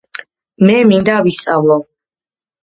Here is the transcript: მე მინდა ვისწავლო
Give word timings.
მე 0.69 0.77
მინდა 0.91 1.19
ვისწავლო 1.27 1.77